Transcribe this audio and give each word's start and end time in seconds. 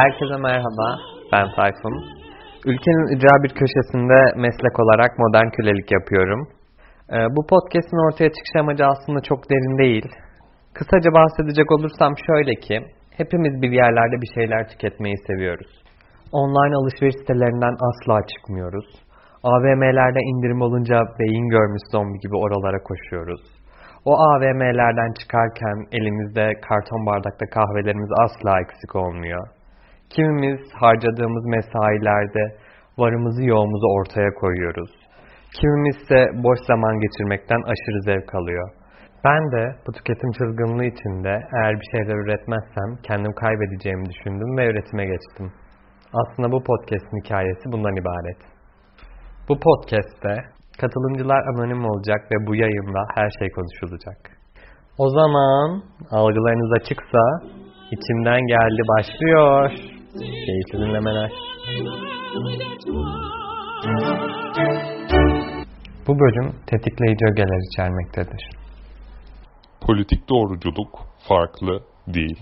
Herkese 0.00 0.36
merhaba, 0.48 0.86
ben 1.32 1.46
Tayfun. 1.56 1.94
Ülkenin 2.70 3.06
ücra 3.14 3.34
bir 3.44 3.52
köşesinde 3.60 4.18
meslek 4.44 4.74
olarak 4.82 5.12
modern 5.18 5.48
kölelik 5.56 5.92
yapıyorum. 5.92 6.40
Ee, 7.12 7.16
bu 7.36 7.40
podcast'in 7.52 8.04
ortaya 8.06 8.30
çıkış 8.36 8.54
amacı 8.60 8.84
aslında 8.92 9.20
çok 9.30 9.50
derin 9.50 9.78
değil. 9.78 10.06
Kısaca 10.74 11.10
bahsedecek 11.20 11.68
olursam 11.72 12.12
şöyle 12.26 12.54
ki, 12.66 12.76
hepimiz 13.20 13.62
bir 13.62 13.72
yerlerde 13.82 14.16
bir 14.22 14.30
şeyler 14.36 14.68
tüketmeyi 14.68 15.16
seviyoruz. 15.26 15.70
Online 16.32 16.74
alışveriş 16.80 17.16
sitelerinden 17.20 17.76
asla 17.88 18.26
çıkmıyoruz. 18.30 18.88
AVM'lerde 19.42 20.20
indirim 20.30 20.60
olunca 20.60 20.96
beyin 21.18 21.48
görmüş 21.48 21.84
zombi 21.92 22.18
gibi 22.24 22.36
oralara 22.36 22.80
koşuyoruz. 22.88 23.42
O 24.04 24.12
AVM'lerden 24.30 25.12
çıkarken 25.20 25.76
elimizde 25.92 26.46
karton 26.68 27.06
bardakta 27.06 27.46
kahvelerimiz 27.56 28.10
asla 28.24 28.60
eksik 28.60 28.96
olmuyor. 28.96 29.55
Kimimiz 30.10 30.60
harcadığımız 30.80 31.44
mesailerde 31.44 32.56
varımızı 32.98 33.44
yoğumuzu 33.44 33.88
ortaya 33.98 34.30
koyuyoruz. 34.34 34.90
Kimimiz 35.60 35.96
ise 35.96 36.20
boş 36.34 36.58
zaman 36.66 37.00
geçirmekten 37.00 37.62
aşırı 37.62 38.02
zevk 38.02 38.34
alıyor. 38.34 38.70
Ben 39.24 39.52
de 39.52 39.76
bu 39.86 39.92
tüketim 39.92 40.30
çılgınlığı 40.32 40.84
içinde 40.84 41.32
eğer 41.56 41.74
bir 41.80 41.88
şeyler 41.92 42.16
üretmezsem 42.24 42.88
kendim 43.02 43.32
kaybedeceğimi 43.32 44.04
düşündüm 44.10 44.56
ve 44.56 44.66
üretime 44.70 45.04
geçtim. 45.06 45.52
Aslında 46.12 46.52
bu 46.52 46.64
podcast'in 46.64 47.20
hikayesi 47.24 47.72
bundan 47.72 47.96
ibaret. 47.96 48.40
Bu 49.48 49.54
podcast'te 49.60 50.34
katılımcılar 50.80 51.42
anonim 51.50 51.84
olacak 51.84 52.20
ve 52.32 52.46
bu 52.46 52.54
yayında 52.54 53.00
her 53.14 53.30
şey 53.38 53.48
konuşulacak. 53.50 54.18
O 54.98 55.10
zaman 55.10 55.82
algılarınız 56.10 56.72
açıksa 56.80 57.22
içimden 57.90 58.40
geldi 58.46 58.82
başlıyor. 58.88 59.70
Keyifli 60.46 60.78
dinlemeler. 60.78 61.30
Bu 66.06 66.18
bölüm 66.18 66.54
tetikleyici 66.66 67.24
ögeler 67.32 67.72
içermektedir. 67.72 68.50
Politik 69.80 70.28
doğruculuk 70.28 70.98
farklı 71.28 71.82
dil, 72.12 72.36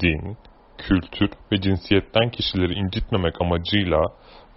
din, 0.00 0.36
kültür 0.78 1.30
ve 1.52 1.60
cinsiyetten 1.60 2.30
kişileri 2.30 2.72
incitmemek 2.72 3.40
amacıyla 3.40 4.00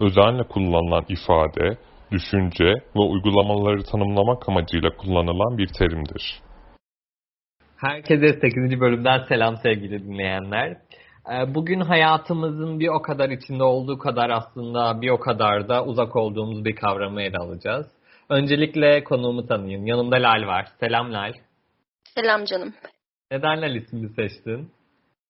özenle 0.00 0.42
kullanılan 0.42 1.04
ifade, 1.08 1.78
düşünce 2.10 2.64
ve 2.96 3.00
uygulamaları 3.00 3.82
tanımlamak 3.92 4.48
amacıyla 4.48 4.90
kullanılan 4.96 5.58
bir 5.58 5.66
terimdir. 5.78 6.40
Herkese 7.76 8.28
8. 8.40 8.80
bölümden 8.80 9.24
selam 9.28 9.56
sevgili 9.56 10.04
dinleyenler. 10.04 10.76
Ee, 11.30 11.54
bugün 11.54 11.80
hayatımızın 11.80 12.80
bir 12.80 12.88
o 12.88 13.02
kadar 13.02 13.30
içinde 13.30 13.64
olduğu 13.64 13.98
kadar 13.98 14.30
aslında 14.30 15.00
bir 15.00 15.10
o 15.10 15.20
kadar 15.20 15.68
da 15.68 15.84
uzak 15.84 16.16
olduğumuz 16.16 16.64
bir 16.64 16.76
kavramı 16.76 17.22
ele 17.22 17.38
alacağız. 17.38 17.86
Öncelikle 18.28 19.04
konuğumu 19.04 19.46
tanıyayım. 19.46 19.86
Yanımda 19.86 20.16
Lal 20.16 20.46
var. 20.46 20.68
Selam 20.80 21.12
Lal. 21.12 21.32
Selam 22.14 22.44
canım. 22.44 22.74
Neden 23.30 23.62
Lal 23.62 23.74
ismini 23.74 24.08
seçtin? 24.08 24.70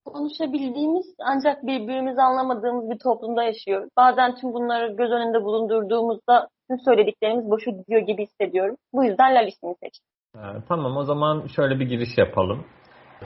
Konuşabildiğimiz 0.05 1.07
ancak 1.19 1.63
birbirimizi 1.63 2.23
anlamadığımız 2.23 2.91
bir 2.91 2.99
toplumda 2.99 3.43
yaşıyoruz. 3.43 3.89
Bazen 3.97 4.35
tüm 4.35 4.53
bunları 4.53 4.93
göz 4.93 5.11
önünde 5.11 5.45
bulundurduğumuzda 5.45 6.49
tüm 6.69 6.79
söylediklerimiz 6.85 7.51
boşu 7.51 7.71
gidiyor 7.71 8.01
gibi 8.01 8.23
hissediyorum. 8.23 8.77
Bu 8.93 9.05
yüzden 9.05 9.35
Lal 9.35 9.49
ismini 9.49 9.75
seçtim. 9.83 10.07
Ee, 10.37 10.41
tamam 10.69 10.97
o 10.97 11.03
zaman 11.03 11.47
şöyle 11.57 11.81
bir 11.81 11.87
giriş 11.87 12.19
yapalım. 12.19 12.67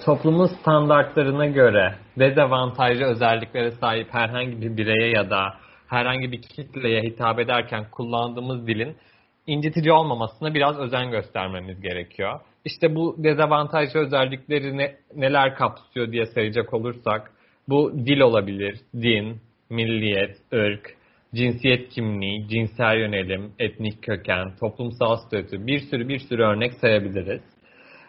Toplumun 0.04 0.46
standartlarına 0.46 1.46
göre 1.46 1.94
dezavantajlı 2.18 3.04
özelliklere 3.04 3.70
sahip 3.70 4.14
herhangi 4.14 4.62
bir 4.62 4.76
bireye 4.76 5.10
ya 5.10 5.30
da 5.30 5.54
herhangi 5.86 6.32
bir 6.32 6.42
kitleye 6.42 7.02
hitap 7.02 7.38
ederken 7.38 7.84
kullandığımız 7.90 8.66
dilin 8.66 8.96
incitici 9.46 9.92
olmamasına 9.92 10.54
biraz 10.54 10.78
özen 10.78 11.10
göstermemiz 11.10 11.80
gerekiyor. 11.80 12.40
İşte 12.64 12.94
bu 12.94 13.16
dezavantajlı 13.18 14.00
özellikleri 14.00 14.78
ne, 14.78 14.96
neler 15.14 15.54
kapsıyor 15.54 16.12
diye 16.12 16.26
sayacak 16.26 16.74
olursak 16.74 17.32
bu 17.68 17.92
dil 18.06 18.20
olabilir, 18.20 18.80
din, 18.94 19.40
milliyet, 19.70 20.36
ırk, 20.52 20.96
cinsiyet 21.34 21.88
kimliği, 21.88 22.48
cinsel 22.48 22.98
yönelim, 22.98 23.52
etnik 23.58 24.02
köken, 24.02 24.56
toplumsal 24.60 25.16
statü 25.16 25.66
bir 25.66 25.78
sürü 25.78 26.08
bir 26.08 26.18
sürü 26.18 26.42
örnek 26.42 26.72
sayabiliriz. 26.74 27.42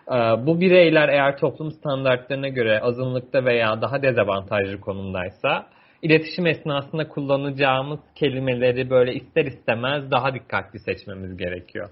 Ee, 0.07 0.13
bu 0.45 0.62
bireyler 0.62 1.09
eğer 1.09 1.38
toplum 1.38 1.72
standartlarına 1.72 2.47
göre 2.47 2.79
azınlıkta 2.79 3.45
veya 3.45 3.81
daha 3.81 4.01
dezavantajlı 4.01 4.81
konumdaysa 4.81 5.67
iletişim 6.01 6.47
esnasında 6.47 7.07
kullanacağımız 7.07 8.00
kelimeleri 8.16 8.90
böyle 8.90 9.13
ister 9.13 9.45
istemez 9.45 10.11
daha 10.11 10.34
dikkatli 10.34 10.79
seçmemiz 10.79 11.38
gerekiyor. 11.38 11.90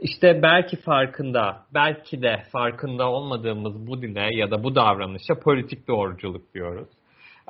İşte 0.00 0.42
belki 0.42 0.76
farkında, 0.76 1.56
belki 1.74 2.22
de 2.22 2.42
farkında 2.52 3.10
olmadığımız 3.10 3.86
bu 3.86 4.02
dile 4.02 4.28
ya 4.32 4.50
da 4.50 4.64
bu 4.64 4.74
davranışa 4.74 5.34
politik 5.44 5.88
doğruculuk 5.88 6.54
diyoruz. 6.54 6.88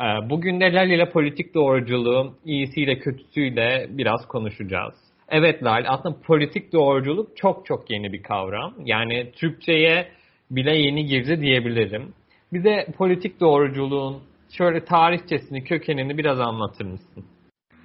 Ee, 0.01 0.31
bugün 0.31 0.61
de 0.61 0.73
Lal 0.73 1.11
politik 1.11 1.55
doğruculuğun 1.55 2.37
iyisiyle 2.45 2.99
kötüsüyle 2.99 3.87
biraz 3.91 4.29
konuşacağız. 4.29 5.10
Evet 5.31 5.65
Lal, 5.65 5.85
aslında 5.89 6.21
politik 6.27 6.73
doğruculuk 6.73 7.37
çok 7.37 7.67
çok 7.67 7.91
yeni 7.91 8.13
bir 8.13 8.23
kavram. 8.23 8.75
Yani 8.85 9.33
Türkçe'ye 9.33 10.09
bile 10.51 10.77
yeni 10.77 11.07
girdi 11.07 11.41
diyebilirim. 11.41 12.15
Bize 12.53 12.87
politik 12.99 13.41
doğruculuğun 13.41 14.23
şöyle 14.51 14.85
tarihçesini, 14.85 15.65
kökenini 15.65 16.19
biraz 16.19 16.41
anlatır 16.41 16.85
mısın? 16.85 17.25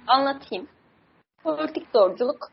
Anlatayım. 0.06 0.68
Politik 1.42 1.94
doğruculuk 1.94 2.48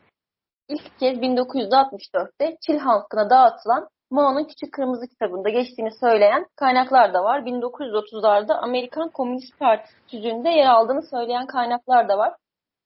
ilk 0.68 0.98
kez 0.98 1.18
1964'te 1.18 2.56
Çil 2.66 2.78
halkına 2.78 3.30
dağıtılan 3.30 3.88
Mao'nun 4.10 4.44
Küçük 4.44 4.72
Kırmızı 4.72 5.08
kitabında 5.08 5.48
geçtiğini 5.48 5.90
söyleyen 6.00 6.46
kaynaklar 6.56 7.14
da 7.14 7.24
var. 7.24 7.40
1930'larda 7.40 8.54
Amerikan 8.54 9.08
Komünist 9.08 9.58
Partisi 9.58 10.06
tüzüğünde 10.06 10.48
yer 10.48 10.66
aldığını 10.66 11.02
söyleyen 11.02 11.46
kaynaklar 11.46 12.08
da 12.08 12.18
var. 12.18 12.32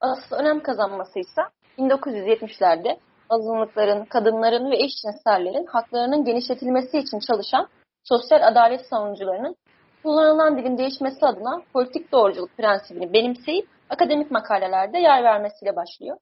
Asıl 0.00 0.36
önem 0.36 0.60
kazanması 0.62 1.18
ise 1.18 1.42
1970'lerde 1.78 2.98
azınlıkların, 3.30 4.04
kadınların 4.04 4.70
ve 4.70 4.76
eşcinsellerin 4.76 5.66
haklarının 5.66 6.24
genişletilmesi 6.24 6.98
için 6.98 7.18
çalışan 7.18 7.68
sosyal 8.04 8.42
adalet 8.42 8.86
savunucularının 8.86 9.56
kullanılan 10.02 10.58
dilin 10.58 10.78
değişmesi 10.78 11.26
adına 11.26 11.62
politik 11.72 12.12
doğruculuk 12.12 12.56
prensibini 12.56 13.12
benimseyip 13.12 13.68
akademik 13.90 14.30
makalelerde 14.30 14.98
yer 14.98 15.24
vermesiyle 15.24 15.76
başlıyor. 15.76 16.16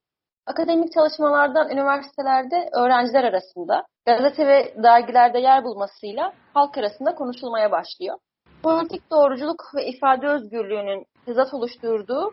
Akademik 0.47 0.93
çalışmalardan 0.93 1.71
üniversitelerde 1.71 2.71
öğrenciler 2.73 3.25
arasında, 3.25 3.85
gazete 4.07 4.47
ve 4.47 4.75
dergilerde 4.83 5.39
yer 5.39 5.65
bulmasıyla 5.65 6.33
halk 6.55 6.79
arasında 6.79 7.15
konuşulmaya 7.15 7.71
başlıyor. 7.71 8.19
Politik 8.63 9.11
doğruculuk 9.11 9.65
ve 9.75 9.87
ifade 9.87 10.29
özgürlüğünün 10.29 11.07
tezat 11.27 11.55
oluşturduğu 11.55 12.33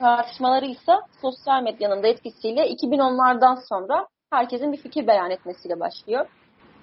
tartışmaları 0.00 0.66
ise 0.66 0.92
sosyal 1.22 1.62
medyanın 1.62 2.02
da 2.02 2.08
etkisiyle 2.08 2.70
2010'lardan 2.70 3.58
sonra 3.68 4.06
herkesin 4.30 4.72
bir 4.72 4.76
fikir 4.76 5.06
beyan 5.06 5.30
etmesiyle 5.30 5.80
başlıyor. 5.80 6.26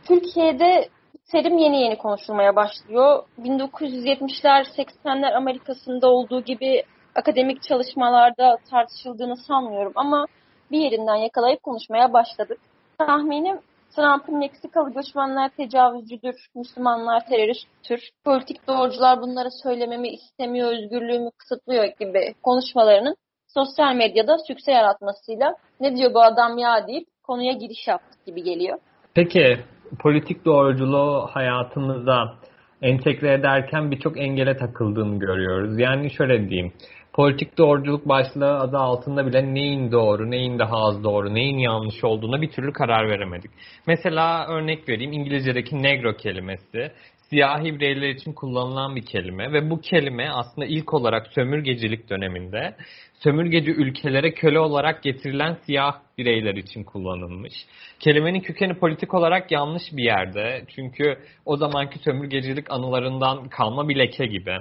Türkiye'de 0.08 0.90
terim 1.32 1.58
yeni 1.58 1.82
yeni 1.82 1.98
konuşulmaya 1.98 2.56
başlıyor. 2.56 3.24
1970'ler, 3.42 4.64
80'ler 4.78 5.34
Amerika'sında 5.34 6.10
olduğu 6.10 6.42
gibi 6.42 6.84
akademik 7.16 7.64
çalışmalarda 7.64 8.58
tartışıldığını 8.70 9.38
sanmıyorum 9.38 9.94
ama 9.96 10.26
bir 10.72 10.80
yerinden 10.80 11.16
yakalayıp 11.16 11.64
konuşmaya 11.64 12.14
başladık. 12.14 12.60
Tahminim 12.98 13.60
Trump'ın 13.96 14.40
Meksikalı 14.40 14.94
göçmenler 14.94 15.50
tecavüzcüdür, 15.50 16.36
Müslümanlar 16.56 17.26
teröristtir, 17.30 18.12
politik 18.26 18.68
doğrucular 18.68 19.22
bunları 19.22 19.50
söylememi 19.64 20.10
istemiyor, 20.10 20.72
özgürlüğümü 20.72 21.30
kısıtlıyor 21.38 21.86
gibi 22.00 22.34
konuşmalarının 22.44 23.16
sosyal 23.48 23.96
medyada 23.96 24.38
sükse 24.48 24.72
yaratmasıyla 24.72 25.56
ne 25.80 25.96
diyor 25.96 26.14
bu 26.14 26.22
adam 26.22 26.58
ya 26.58 26.88
deyip 26.88 27.08
konuya 27.24 27.54
giriş 27.54 27.88
yaptık 27.88 28.26
gibi 28.26 28.44
geliyor. 28.44 28.80
Peki 29.14 29.58
politik 30.00 30.46
doğruculuğu 30.46 31.28
hayatımıza 31.32 32.36
entegre 32.82 33.34
ederken 33.34 33.92
birçok 33.92 34.20
engele 34.20 34.58
takıldığını 34.58 35.20
görüyoruz. 35.20 35.80
Yani 35.80 36.12
şöyle 36.12 36.50
diyeyim, 36.50 36.74
politik 37.18 37.58
doğruculuk 37.58 38.08
başlığı 38.08 38.60
adı 38.60 38.78
altında 38.78 39.28
bile 39.28 39.54
neyin 39.54 39.92
doğru, 39.92 40.32
neyin 40.32 40.60
daha 40.60 40.78
az 40.78 41.04
doğru, 41.04 41.34
neyin 41.34 41.58
yanlış 41.58 42.04
olduğuna 42.04 42.42
bir 42.42 42.52
türlü 42.52 42.74
karar 42.74 43.10
veremedik. 43.10 43.52
Mesela 43.88 44.48
örnek 44.48 44.90
vereyim 44.90 45.14
İngilizce'deki 45.14 45.84
negro 45.84 46.14
kelimesi 46.18 46.92
siyahi 47.30 47.80
bireyler 47.80 48.10
için 48.10 48.34
kullanılan 48.34 48.96
bir 48.96 49.06
kelime 49.06 49.54
ve 49.54 49.70
bu 49.70 49.82
kelime 49.82 50.30
aslında 50.30 50.68
ilk 50.68 50.94
olarak 50.94 51.28
sömürgecilik 51.28 52.10
döneminde 52.10 52.76
sömürgeci 53.24 53.72
ülkelere 53.72 54.34
köle 54.34 54.60
olarak 54.60 55.04
getirilen 55.04 55.58
siyah 55.66 55.96
bireyler 56.18 56.56
için 56.56 56.84
kullanılmış. 56.84 57.54
Kelimenin 58.00 58.40
kökeni 58.40 58.74
politik 58.74 59.14
olarak 59.14 59.52
yanlış 59.52 59.84
bir 59.92 60.04
yerde 60.04 60.64
çünkü 60.76 61.18
o 61.46 61.58
zamanki 61.58 62.00
sömürgecilik 62.00 62.72
anılarından 62.72 63.50
kalma 63.50 63.90
bir 63.90 63.96
leke 64.00 64.26
gibi. 64.26 64.58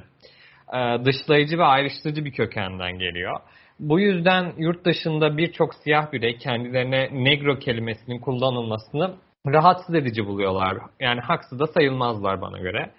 E, 0.75 1.05
dışlayıcı 1.05 1.59
ve 1.59 1.65
ayrıştırıcı 1.65 2.25
bir 2.25 2.33
kökenden 2.33 2.99
geliyor. 2.99 3.41
Bu 3.81 4.01
yüzden 4.01 4.53
yurt 4.59 4.85
dışında 4.85 5.37
birçok 5.37 5.75
siyah 5.75 6.13
birey 6.13 6.39
kendilerine 6.39 7.09
negro 7.13 7.59
kelimesinin 7.59 8.19
kullanılmasını 8.19 9.15
rahatsız 9.47 9.95
edici 9.95 10.27
buluyorlar. 10.27 10.79
Yani 11.01 11.21
haksız 11.21 11.59
da 11.59 11.67
sayılmazlar 11.67 12.41
bana 12.41 12.59
göre. 12.59 12.91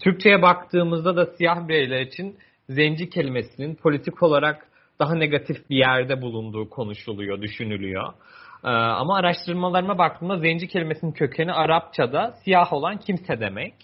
Türkçe'ye 0.00 0.42
baktığımızda 0.42 1.16
da 1.16 1.26
siyah 1.26 1.68
bireyler 1.68 2.00
için 2.00 2.36
zenci 2.68 3.10
kelimesinin 3.10 3.74
politik 3.74 4.22
olarak 4.22 4.66
daha 5.00 5.14
negatif 5.14 5.70
bir 5.70 5.76
yerde 5.76 6.22
bulunduğu 6.22 6.70
konuşuluyor, 6.70 7.42
düşünülüyor. 7.42 8.12
Ee, 8.64 8.68
ama 8.68 9.16
araştırmalarıma 9.16 9.98
baktığımda 9.98 10.38
zenci 10.38 10.68
kelimesinin 10.68 11.12
kökeni 11.12 11.52
Arapçada 11.52 12.34
siyah 12.44 12.72
olan 12.72 12.96
kimse 12.96 13.40
demek. 13.40 13.74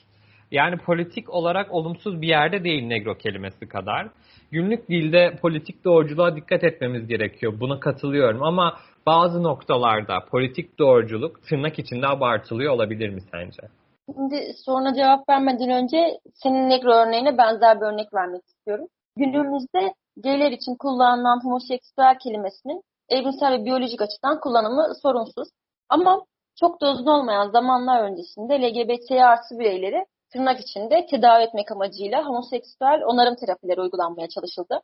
Yani 0.52 0.76
politik 0.76 1.31
olarak 1.31 1.75
olumsuz 1.75 2.22
bir 2.22 2.28
yerde 2.28 2.64
değil 2.64 2.87
negro 2.87 3.14
kelimesi 3.14 3.69
kadar. 3.69 4.08
Günlük 4.50 4.88
dilde 4.88 5.38
politik 5.43 5.84
doğruculuğa 5.84 6.37
dikkat 6.37 6.64
etmemiz 6.64 7.06
gerekiyor. 7.06 7.60
Buna 7.60 7.81
katılıyorum 7.81 8.43
ama 8.43 8.78
bazı 9.06 9.43
noktalarda 9.43 10.14
politik 10.31 10.78
doğruculuk 10.78 11.43
tırnak 11.43 11.78
içinde 11.78 12.06
abartılıyor 12.06 12.72
olabilir 12.72 13.08
mi 13.08 13.20
sence? 13.32 13.62
Şimdi 14.14 14.52
soruna 14.64 14.94
cevap 14.94 15.28
vermeden 15.28 15.70
önce 15.70 16.19
senin 16.34 16.69
negro 16.69 16.93
örneğine 16.93 17.38
benzer 17.38 17.81
bir 17.81 17.87
örnek 17.87 18.14
vermek 18.14 18.43
istiyorum. 18.46 18.87
Günümüzde 19.16 19.94
gayler 20.16 20.52
için 20.52 20.76
kullanılan 20.78 21.44
homoseksüel 21.44 22.19
kelimesinin 22.19 22.82
evrimsel 23.08 23.52
ve 23.52 23.64
biyolojik 23.64 24.02
açıdan 24.02 24.40
kullanımı 24.40 24.94
sorunsuz. 25.02 25.48
Ama 25.88 26.25
çok 26.60 26.81
da 26.81 26.93
uzun 26.93 27.06
olmayan 27.06 27.50
zamanlar 27.50 28.02
öncesinde 28.02 28.55
LGBT 28.62 29.10
artı 29.10 29.58
bireyleri 29.58 30.05
tırnak 30.32 30.61
içinde 30.61 31.06
tedavi 31.06 31.43
etmek 31.43 31.73
amacıyla 31.73 32.25
homoseksüel 32.25 33.02
onarım 33.06 33.34
terapileri 33.34 33.81
uygulanmaya 33.81 34.29
çalışıldı. 34.29 34.81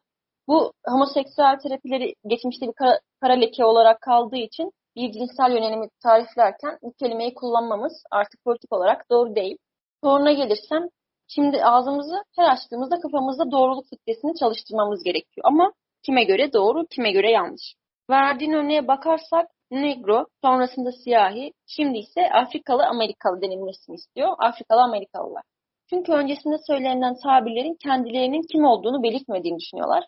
Bu 0.48 0.72
homoseksüel 0.86 1.58
terapileri 1.58 2.14
geçmişte 2.26 2.66
bir 2.66 2.72
kara, 2.72 3.00
kara 3.20 3.32
leke 3.32 3.64
olarak 3.64 4.00
kaldığı 4.00 4.36
için 4.36 4.72
bir 4.96 5.12
cinsel 5.12 5.52
yönelimi 5.52 5.88
tariflerken 6.02 6.78
bu 6.82 6.92
kelimeyi 6.92 7.34
kullanmamız 7.34 8.02
artık 8.10 8.44
politik 8.44 8.72
olarak 8.72 9.10
doğru 9.10 9.34
değil. 9.34 9.56
Soruna 10.04 10.32
gelirsem, 10.32 10.88
şimdi 11.28 11.64
ağzımızı 11.64 12.24
her 12.36 12.52
açtığımızda 12.52 13.00
kafamızda 13.00 13.50
doğruluk 13.50 13.86
filtresini 13.90 14.34
çalıştırmamız 14.34 15.02
gerekiyor. 15.04 15.44
Ama 15.44 15.72
kime 16.02 16.24
göre 16.24 16.52
doğru, 16.52 16.86
kime 16.86 17.12
göre 17.12 17.30
yanlış. 17.30 17.74
Verdiğin 18.10 18.52
örneğe 18.52 18.88
bakarsak 18.88 19.46
Negro, 19.70 20.26
sonrasında 20.44 20.92
siyahi, 20.92 21.52
şimdi 21.66 21.98
ise 21.98 22.30
Afrikalı 22.32 22.86
Amerikalı 22.86 23.42
denilmesini 23.42 23.96
istiyor. 23.96 24.34
Afrikalı 24.38 24.82
Amerikalılar. 24.82 25.42
Çünkü 25.90 26.12
öncesinde 26.12 26.56
söylenen 26.66 27.16
tabirlerin 27.24 27.76
kendilerinin 27.84 28.42
kim 28.52 28.64
olduğunu 28.64 29.02
belirtmediğini 29.02 29.58
düşünüyorlar. 29.58 30.04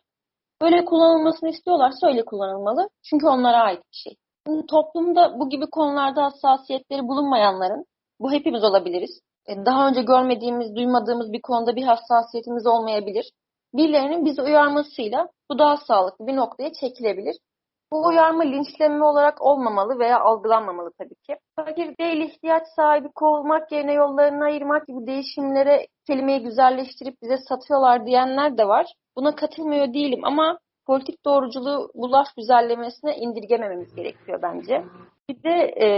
Böyle 0.63 0.85
kullanılmasını 0.85 1.49
istiyorlarsa 1.49 2.07
öyle 2.07 2.25
kullanılmalı. 2.25 2.89
Çünkü 3.11 3.27
onlara 3.27 3.63
ait 3.63 3.79
bir 3.93 3.97
şey. 3.97 4.17
Toplumda 4.69 5.41
bu 5.41 5.51
gibi 5.51 5.71
konularda 5.71 6.25
hassasiyetleri 6.25 7.09
bulunmayanların, 7.09 7.85
bu 8.21 8.33
hepimiz 8.33 8.65
olabiliriz. 8.65 9.21
E, 9.47 9.67
daha 9.67 9.89
önce 9.89 10.03
görmediğimiz, 10.03 10.77
duymadığımız 10.77 11.33
bir 11.33 11.43
konuda 11.43 11.77
bir 11.77 11.83
hassasiyetimiz 11.83 12.67
olmayabilir. 12.67 13.31
Birilerinin 13.75 14.25
bizi 14.25 14.43
uyarmasıyla 14.43 15.29
bu 15.51 15.59
daha 15.59 15.77
sağlıklı 15.77 16.27
bir 16.27 16.37
noktaya 16.37 16.73
çekilebilir. 16.73 17.37
Bu 17.93 18.07
uyarma 18.07 18.43
linçlenme 18.43 19.05
olarak 19.05 19.43
olmamalı 19.43 19.99
veya 19.99 20.21
algılanmamalı 20.21 20.91
tabii 20.99 21.15
ki. 21.15 21.37
Fakir 21.57 21.99
değil 21.99 22.21
ihtiyaç 22.21 22.63
sahibi 22.77 23.09
kovulmak 23.15 23.73
yerine 23.73 23.93
yollarını 23.93 24.45
ayırmak 24.45 24.87
gibi 24.87 25.07
değişimlere 25.07 25.87
kelimeyi 26.07 26.43
güzelleştirip 26.43 27.15
bize 27.23 27.37
satıyorlar 27.37 28.07
diyenler 28.07 28.59
de 28.59 28.69
var. 28.69 28.87
Buna 29.17 29.35
katılmıyor 29.35 29.95
değilim 29.95 30.21
ama 30.25 30.59
politik 30.87 31.25
doğruculuğu 31.25 31.91
bu 31.95 32.13
laf 32.13 32.27
güzellemesine 32.37 33.17
indirgemememiz 33.17 33.95
gerekiyor 33.95 34.43
bence. 34.43 34.85
Bir 35.29 35.43
de 35.43 35.75
e, 35.87 35.89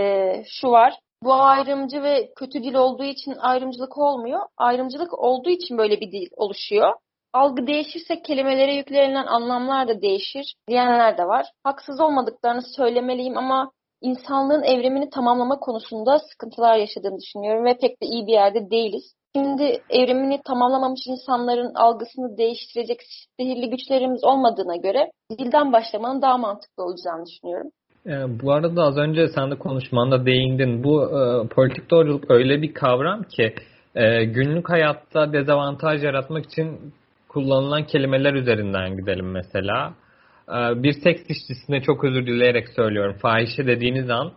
şu 0.46 0.70
var. 0.70 0.98
Bu 1.22 1.34
ayrımcı 1.34 2.02
ve 2.02 2.32
kötü 2.36 2.62
dil 2.62 2.74
olduğu 2.74 3.04
için 3.04 3.32
ayrımcılık 3.32 3.98
olmuyor. 3.98 4.40
Ayrımcılık 4.56 5.18
olduğu 5.18 5.50
için 5.50 5.78
böyle 5.78 6.00
bir 6.00 6.12
dil 6.12 6.26
oluşuyor. 6.36 6.92
Algı 7.32 7.66
değişirse 7.66 8.22
kelimelere 8.22 8.74
yüklenilen 8.74 9.26
anlamlar 9.26 9.88
da 9.88 10.02
değişir 10.02 10.54
diyenler 10.68 11.18
de 11.18 11.24
var. 11.24 11.46
Haksız 11.64 12.00
olmadıklarını 12.00 12.62
söylemeliyim 12.76 13.38
ama 13.38 13.70
insanlığın 14.02 14.62
evrimini 14.62 15.10
tamamlama 15.10 15.58
konusunda 15.60 16.18
sıkıntılar 16.18 16.76
yaşadığını 16.76 17.18
düşünüyorum 17.20 17.64
ve 17.64 17.76
pek 17.80 18.02
de 18.02 18.06
iyi 18.06 18.26
bir 18.26 18.32
yerde 18.32 18.70
değiliz. 18.70 19.14
Şimdi 19.36 19.82
evrimini 19.90 20.40
tamamlamamış 20.44 21.00
insanların 21.06 21.74
algısını 21.74 22.38
değiştirecek 22.38 23.00
sihirli 23.40 23.70
güçlerimiz 23.70 24.24
olmadığına 24.24 24.76
göre 24.76 25.10
dilden 25.38 25.72
başlamanın 25.72 26.22
daha 26.22 26.38
mantıklı 26.38 26.84
olacağını 26.84 27.26
düşünüyorum. 27.26 27.70
E, 28.06 28.42
bu 28.42 28.52
arada 28.52 28.82
az 28.82 28.96
önce 28.96 29.28
sen 29.28 29.50
de 29.50 29.58
konuşmanda 29.58 30.26
değindin. 30.26 30.84
Bu 30.84 31.04
e, 31.04 31.48
politik 31.48 31.90
doğruculuk 31.90 32.30
öyle 32.30 32.62
bir 32.62 32.74
kavram 32.74 33.22
ki 33.22 33.54
e, 33.94 34.24
günlük 34.24 34.70
hayatta 34.70 35.32
dezavantaj 35.32 36.04
yaratmak 36.04 36.44
için 36.44 36.92
kullanılan 37.32 37.86
kelimeler 37.86 38.34
üzerinden 38.34 38.96
gidelim 38.96 39.30
mesela. 39.30 39.94
E, 40.48 40.82
bir 40.82 40.92
seks 40.92 41.22
işçisine 41.28 41.82
çok 41.82 42.04
özür 42.04 42.26
dileyerek 42.26 42.68
söylüyorum. 42.68 43.16
Fahişe 43.22 43.66
dediğiniz 43.66 44.10
an 44.10 44.32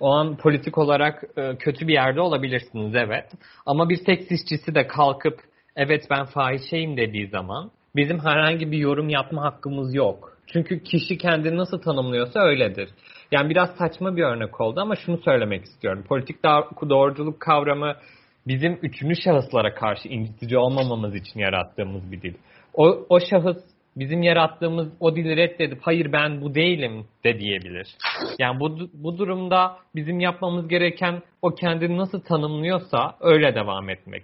o 0.00 0.10
an 0.10 0.36
politik 0.36 0.78
olarak 0.78 1.24
e, 1.36 1.56
kötü 1.56 1.88
bir 1.88 1.92
yerde 1.92 2.20
olabilirsiniz 2.20 2.94
evet. 2.94 3.24
Ama 3.66 3.88
bir 3.88 3.96
seks 3.96 4.30
işçisi 4.30 4.74
de 4.74 4.86
kalkıp 4.86 5.40
evet 5.76 6.02
ben 6.10 6.24
fahişeyim 6.24 6.96
dediği 6.96 7.28
zaman 7.28 7.70
bizim 7.96 8.18
herhangi 8.18 8.72
bir 8.72 8.78
yorum 8.78 9.08
yapma 9.08 9.42
hakkımız 9.42 9.94
yok. 9.94 10.38
Çünkü 10.46 10.82
kişi 10.82 11.18
kendini 11.18 11.56
nasıl 11.56 11.78
tanımlıyorsa 11.80 12.40
öyledir. 12.40 12.88
Yani 13.32 13.50
biraz 13.50 13.70
saçma 13.78 14.16
bir 14.16 14.22
örnek 14.22 14.60
oldu 14.60 14.80
ama 14.80 14.96
şunu 14.96 15.18
söylemek 15.18 15.64
istiyorum. 15.64 16.04
Politik 16.08 16.44
doğruculuk 16.88 17.40
kavramı 17.40 17.96
bizim 18.46 18.78
üçüncü 18.82 19.16
şahıslara 19.16 19.74
karşı 19.74 20.08
incitici 20.08 20.58
olmamamız 20.58 21.14
için 21.14 21.40
yarattığımız 21.40 22.12
bir 22.12 22.22
dil. 22.22 22.34
O, 22.74 23.06
o 23.08 23.20
şahıs 23.20 23.58
bizim 23.96 24.22
yarattığımız 24.22 24.88
o 25.00 25.16
dili 25.16 25.36
reddedip 25.36 25.78
hayır 25.82 26.12
ben 26.12 26.40
bu 26.40 26.54
değilim 26.54 27.06
de 27.24 27.38
diyebilir. 27.38 27.86
Yani 28.38 28.60
bu, 28.60 28.78
bu 28.94 29.18
durumda 29.18 29.76
bizim 29.94 30.20
yapmamız 30.20 30.68
gereken 30.68 31.22
o 31.42 31.50
kendini 31.50 31.96
nasıl 31.96 32.20
tanımlıyorsa 32.20 33.16
öyle 33.20 33.54
devam 33.54 33.90
etmek. 33.90 34.22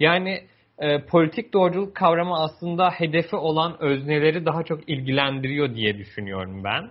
Yani 0.00 0.40
e, 0.78 1.04
politik 1.04 1.54
doğruculuk 1.54 1.94
kavramı 1.94 2.34
aslında 2.34 2.90
hedefi 2.90 3.36
olan 3.36 3.82
özneleri 3.82 4.46
daha 4.46 4.62
çok 4.62 4.88
ilgilendiriyor 4.88 5.74
diye 5.74 5.98
düşünüyorum 5.98 6.64
ben. 6.64 6.90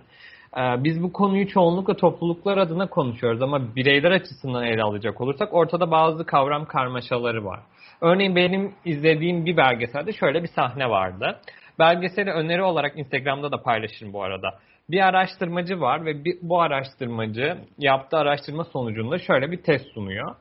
E, 0.56 0.84
biz 0.84 1.02
bu 1.02 1.12
konuyu 1.12 1.48
çoğunlukla 1.48 1.96
topluluklar 1.96 2.58
adına 2.58 2.86
konuşuyoruz 2.86 3.42
ama 3.42 3.76
bireyler 3.76 4.10
açısından 4.10 4.64
ele 4.64 4.82
alacak 4.82 5.20
olursak 5.20 5.54
ortada 5.54 5.90
bazı 5.90 6.26
kavram 6.26 6.64
karmaşaları 6.64 7.44
var. 7.44 7.60
Örneğin 8.00 8.36
benim 8.36 8.74
izlediğim 8.84 9.46
bir 9.46 9.56
belgeselde 9.56 10.12
şöyle 10.12 10.42
bir 10.42 10.48
sahne 10.48 10.90
vardı. 10.90 11.40
Belgeseli 11.78 12.30
öneri 12.30 12.62
olarak 12.62 12.98
Instagram'da 12.98 13.52
da 13.52 13.62
paylaşırım 13.62 14.12
bu 14.12 14.22
arada. 14.22 14.58
Bir 14.90 15.00
araştırmacı 15.00 15.80
var 15.80 16.04
ve 16.04 16.24
bir, 16.24 16.38
bu 16.42 16.60
araştırmacı 16.60 17.58
yaptığı 17.78 18.16
araştırma 18.16 18.64
sonucunda 18.64 19.18
şöyle 19.18 19.50
bir 19.50 19.62
test 19.62 19.86
sunuyor. 19.94 20.34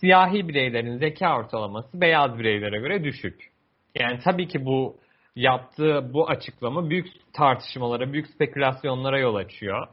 Siyahi 0.00 0.48
bireylerin 0.48 0.96
zeka 0.96 1.38
ortalaması 1.38 2.00
beyaz 2.00 2.38
bireylere 2.38 2.78
göre 2.78 3.04
düşük. 3.04 3.50
Yani 3.94 4.18
tabii 4.24 4.48
ki 4.48 4.64
bu 4.64 4.96
yaptığı 5.36 6.10
bu 6.12 6.28
açıklama 6.28 6.90
büyük 6.90 7.06
tartışmalara, 7.32 8.12
büyük 8.12 8.26
spekülasyonlara 8.26 9.18
yol 9.18 9.34
açıyor. 9.34 9.86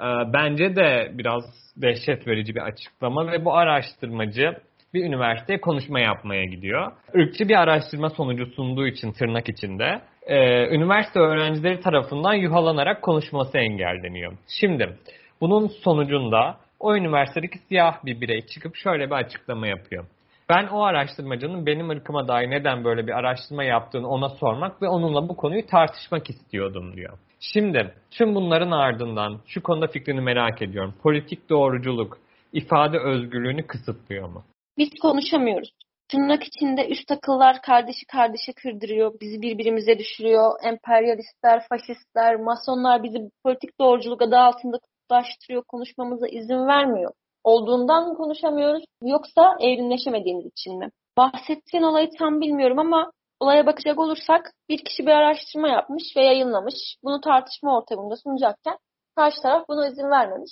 Ee, 0.00 0.04
bence 0.32 0.76
de 0.76 1.10
biraz 1.14 1.44
dehşet 1.76 2.26
verici 2.26 2.54
bir 2.54 2.60
açıklama 2.60 3.32
ve 3.32 3.44
bu 3.44 3.54
araştırmacı 3.54 4.56
bir 4.94 5.04
üniversiteye 5.04 5.60
konuşma 5.60 6.00
yapmaya 6.00 6.44
gidiyor. 6.44 6.92
Irkçı 7.14 7.48
bir 7.48 7.62
araştırma 7.62 8.10
sonucu 8.10 8.46
sunduğu 8.46 8.86
için 8.86 9.12
tırnak 9.12 9.48
içinde 9.48 10.00
e, 10.26 10.66
üniversite 10.76 11.20
öğrencileri 11.20 11.80
tarafından 11.80 12.34
yuhalanarak 12.34 13.02
konuşması 13.02 13.58
engelleniyor. 13.58 14.32
Şimdi 14.60 14.96
bunun 15.40 15.66
sonucunda 15.66 16.56
o 16.80 16.96
üniversitedeki 16.96 17.58
siyah 17.58 18.04
bir 18.04 18.20
birey 18.20 18.46
çıkıp 18.46 18.76
şöyle 18.76 19.06
bir 19.06 19.14
açıklama 19.14 19.66
yapıyor. 19.66 20.04
Ben 20.48 20.66
o 20.66 20.82
araştırmacının 20.82 21.66
benim 21.66 21.90
ırkıma 21.90 22.28
dair 22.28 22.50
neden 22.50 22.84
böyle 22.84 23.06
bir 23.06 23.12
araştırma 23.12 23.64
yaptığını 23.64 24.08
ona 24.08 24.28
sormak 24.28 24.82
ve 24.82 24.88
onunla 24.88 25.28
bu 25.28 25.36
konuyu 25.36 25.66
tartışmak 25.66 26.30
istiyordum 26.30 26.96
diyor. 26.96 27.18
Şimdi 27.40 27.94
tüm 28.10 28.34
bunların 28.34 28.70
ardından 28.70 29.40
şu 29.46 29.62
konuda 29.62 29.86
fikrini 29.86 30.20
merak 30.20 30.62
ediyorum. 30.62 30.94
Politik 31.02 31.50
doğruculuk 31.50 32.18
ifade 32.52 32.98
özgürlüğünü 32.98 33.66
kısıtlıyor 33.66 34.28
mu? 34.28 34.44
Biz 34.78 34.88
konuşamıyoruz. 35.02 35.70
Tırnak 36.08 36.42
içinde 36.44 36.88
üst 36.88 37.10
akıllar 37.10 37.62
kardeşi 37.62 38.06
kardeşe 38.06 38.52
kırdırıyor, 38.52 39.20
bizi 39.20 39.42
birbirimize 39.42 39.98
düşürüyor. 39.98 40.50
Emperyalistler, 40.64 41.66
faşistler, 41.68 42.36
masonlar 42.36 43.02
bizi 43.02 43.18
politik 43.44 43.80
doğruculuk 43.80 44.22
adı 44.22 44.36
altında 44.36 44.78
kutuplaştırıyor, 44.78 45.62
konuşmamıza 45.68 46.26
izin 46.28 46.66
vermiyor. 46.66 47.12
Olduğundan 47.46 48.08
mı 48.08 48.16
konuşamıyoruz 48.16 48.84
yoksa 49.02 49.56
evrimleşemediğimiz 49.60 50.46
için 50.46 50.78
mi? 50.78 50.90
Bahsettiğin 51.18 51.82
olayı 51.84 52.10
tam 52.18 52.40
bilmiyorum 52.40 52.78
ama 52.78 53.10
olaya 53.40 53.66
bakacak 53.66 53.98
olursak 53.98 54.52
bir 54.68 54.84
kişi 54.84 55.06
bir 55.06 55.10
araştırma 55.10 55.68
yapmış 55.68 56.02
ve 56.16 56.24
yayınlamış. 56.24 56.74
Bunu 57.04 57.20
tartışma 57.20 57.78
ortamında 57.78 58.16
sunacakken 58.16 58.78
karşı 59.16 59.42
taraf 59.42 59.68
buna 59.68 59.88
izin 59.88 60.10
vermemiş. 60.10 60.50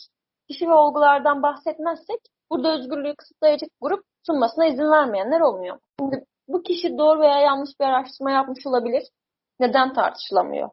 Kişi 0.48 0.68
ve 0.68 0.72
olgulardan 0.72 1.42
bahsetmezsek 1.42 2.20
burada 2.50 2.74
özgürlüğü 2.74 3.14
kısıtlayacak 3.16 3.70
grup 3.80 4.04
sunmasına 4.26 4.66
izin 4.66 4.90
vermeyenler 4.90 5.40
olmuyor. 5.40 5.78
Şimdi 6.00 6.24
bu 6.48 6.62
kişi 6.62 6.98
doğru 6.98 7.20
veya 7.20 7.38
yanlış 7.38 7.70
bir 7.80 7.84
araştırma 7.84 8.30
yapmış 8.30 8.66
olabilir. 8.66 9.02
Neden 9.60 9.92
tartışılamıyor? 9.92 10.70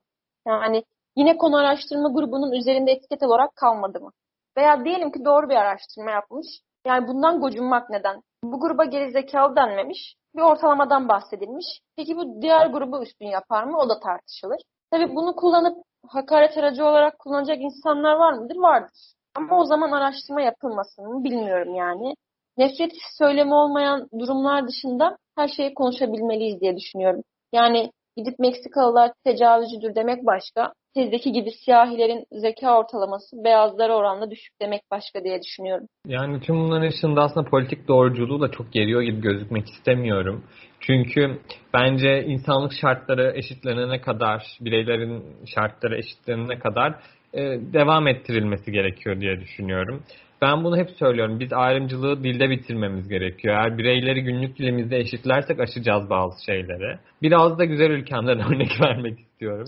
Yani 0.47 0.83
yine 1.15 1.37
konu 1.37 1.57
araştırma 1.57 2.09
grubunun 2.09 2.51
üzerinde 2.51 2.91
etiket 2.91 3.23
olarak 3.23 3.55
kalmadı 3.55 3.99
mı? 3.99 4.11
Veya 4.57 4.85
diyelim 4.85 5.11
ki 5.11 5.25
doğru 5.25 5.49
bir 5.49 5.55
araştırma 5.55 6.11
yapmış. 6.11 6.47
Yani 6.85 7.07
bundan 7.07 7.41
gocunmak 7.41 7.89
neden? 7.89 8.21
Bu 8.43 8.59
gruba 8.59 8.85
geri 8.85 9.11
zekalı 9.11 9.55
denmemiş. 9.55 10.15
Bir 10.35 10.41
ortalamadan 10.41 11.09
bahsedilmiş. 11.09 11.65
Peki 11.95 12.15
bu 12.17 12.41
diğer 12.41 12.67
grubu 12.67 13.03
üstün 13.03 13.27
yapar 13.27 13.63
mı? 13.63 13.77
O 13.77 13.89
da 13.89 13.99
tartışılır. 13.99 14.61
Tabii 14.91 15.15
bunu 15.15 15.35
kullanıp 15.35 15.77
hakaret 16.07 16.57
aracı 16.57 16.85
olarak 16.85 17.19
kullanacak 17.19 17.57
insanlar 17.61 18.15
var 18.15 18.33
mıdır? 18.33 18.55
Vardır. 18.55 19.13
Ama 19.35 19.59
o 19.59 19.65
zaman 19.65 19.91
araştırma 19.91 20.41
yapılmasın 20.41 21.05
mı 21.05 21.23
bilmiyorum 21.23 21.75
yani. 21.75 22.13
Nefret 22.57 22.91
söylemi 23.17 23.53
olmayan 23.53 24.07
durumlar 24.19 24.67
dışında 24.67 25.17
her 25.37 25.47
şeyi 25.47 25.73
konuşabilmeliyiz 25.73 26.61
diye 26.61 26.77
düşünüyorum. 26.77 27.21
Yani 27.53 27.91
gidip 28.17 28.39
Meksikalılar 28.39 29.11
tecavüzcüdür 29.23 29.95
demek 29.95 30.25
başka. 30.25 30.73
Sizdeki 30.93 31.31
gibi 31.31 31.51
siyahilerin 31.65 32.25
zeka 32.31 32.79
ortalaması 32.79 33.43
beyazlara 33.43 33.95
oranla 33.95 34.31
düşük 34.31 34.61
demek 34.61 34.81
başka 34.91 35.23
diye 35.23 35.41
düşünüyorum. 35.41 35.87
Yani 36.05 36.39
tüm 36.41 36.55
bunların 36.55 36.87
ışığında 36.87 37.21
aslında 37.21 37.49
politik 37.49 37.87
doğruculuğu 37.87 38.41
da 38.41 38.51
çok 38.51 38.73
geriyor 38.73 39.01
gibi 39.01 39.21
gözükmek 39.21 39.69
istemiyorum. 39.69 40.43
Çünkü 40.79 41.39
bence 41.73 42.23
insanlık 42.23 42.73
şartları 42.81 43.33
eşitlenene 43.35 44.01
kadar, 44.01 44.57
bireylerin 44.61 45.23
şartları 45.55 45.97
eşitlenene 45.97 46.59
kadar 46.59 46.95
e, 47.33 47.41
devam 47.73 48.07
ettirilmesi 48.07 48.71
gerekiyor 48.71 49.21
diye 49.21 49.39
düşünüyorum. 49.39 50.03
Ben 50.41 50.63
bunu 50.63 50.77
hep 50.77 50.89
söylüyorum. 50.89 51.39
Biz 51.39 51.53
ayrımcılığı 51.53 52.23
dilde 52.23 52.49
bitirmemiz 52.49 53.09
gerekiyor. 53.09 53.55
Eğer 53.55 53.77
bireyleri 53.77 54.23
günlük 54.23 54.57
dilimizde 54.57 54.97
eşitlersek 54.97 55.59
aşacağız 55.59 56.09
bazı 56.09 56.45
şeyleri. 56.45 56.97
Biraz 57.21 57.59
da 57.59 57.65
güzel 57.65 57.89
ülkemden 57.89 58.39
örnek 58.53 58.81
vermek 58.81 59.19
istiyorum. 59.19 59.67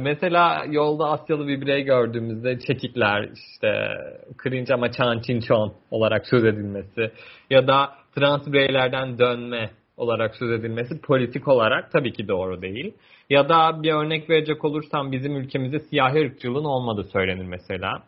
Mesela 0.00 0.64
yolda 0.70 1.10
Asyalı 1.10 1.48
bir 1.48 1.60
birey 1.60 1.82
gördüğümüzde 1.82 2.58
çekikler, 2.58 3.28
işte 3.34 3.88
cringe 4.42 4.74
ama 4.74 4.92
çan 4.92 5.20
çin 5.20 5.40
çon 5.40 5.72
olarak 5.90 6.26
söz 6.26 6.44
edilmesi 6.44 7.10
ya 7.50 7.66
da 7.66 7.90
trans 8.14 8.46
bireylerden 8.46 9.18
dönme 9.18 9.70
olarak 9.96 10.36
söz 10.36 10.50
edilmesi 10.50 11.00
politik 11.00 11.48
olarak 11.48 11.92
tabii 11.92 12.12
ki 12.12 12.28
doğru 12.28 12.62
değil. 12.62 12.94
Ya 13.30 13.48
da 13.48 13.82
bir 13.82 13.92
örnek 13.92 14.30
verecek 14.30 14.64
olursam 14.64 15.12
bizim 15.12 15.36
ülkemizde 15.36 15.80
siyahi 15.80 16.18
ırkçılığın 16.18 16.64
olmadığı 16.64 17.04
söylenir 17.04 17.44
mesela. 17.44 18.02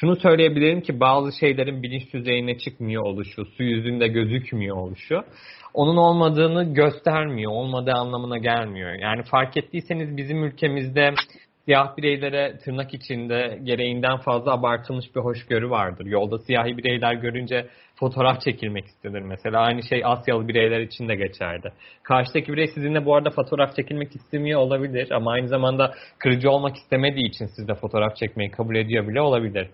Şunu 0.00 0.16
söyleyebilirim 0.16 0.80
ki 0.80 1.00
bazı 1.00 1.38
şeylerin 1.38 1.82
bilinç 1.82 2.14
düzeyine 2.14 2.58
çıkmıyor 2.58 3.02
oluşu, 3.02 3.44
su 3.44 3.62
yüzünde 3.62 4.08
gözükmüyor 4.08 4.76
oluşu 4.76 5.24
onun 5.74 5.96
olmadığını 5.96 6.74
göstermiyor, 6.74 7.52
olmadığı 7.52 7.92
anlamına 7.92 8.38
gelmiyor. 8.38 8.92
Yani 8.92 9.22
fark 9.22 9.56
ettiyseniz 9.56 10.16
bizim 10.16 10.44
ülkemizde 10.44 11.14
siyah 11.64 11.96
bireylere 11.96 12.58
tırnak 12.58 12.94
içinde 12.94 13.58
gereğinden 13.62 14.16
fazla 14.16 14.52
abartılmış 14.52 15.16
bir 15.16 15.20
hoşgörü 15.20 15.70
vardır. 15.70 16.06
Yolda 16.06 16.38
siyahi 16.38 16.78
bireyler 16.78 17.14
görünce 17.14 17.66
fotoğraf 17.94 18.40
çekilmek 18.40 18.86
istenir 18.86 19.22
mesela. 19.22 19.60
Aynı 19.60 19.82
şey 19.82 20.02
Asyalı 20.04 20.48
bireyler 20.48 20.80
için 20.80 21.08
de 21.08 21.14
geçerli. 21.14 21.72
Karşıdaki 22.02 22.52
birey 22.52 22.66
sizinle 22.66 23.04
bu 23.04 23.14
arada 23.14 23.30
fotoğraf 23.30 23.76
çekilmek 23.76 24.16
istemiyor 24.16 24.60
olabilir 24.60 25.10
ama 25.10 25.32
aynı 25.32 25.48
zamanda 25.48 25.94
kırıcı 26.18 26.50
olmak 26.50 26.76
istemediği 26.76 27.28
için 27.28 27.46
sizle 27.46 27.74
fotoğraf 27.74 28.16
çekmeyi 28.16 28.50
kabul 28.50 28.76
ediyor 28.76 29.08
bile 29.08 29.20
olabilir. 29.20 29.68